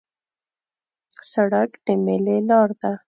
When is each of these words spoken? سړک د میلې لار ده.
سړک 1.31 1.69
د 1.85 1.87
میلې 2.05 2.37
لار 2.49 2.69
ده. 2.79 2.91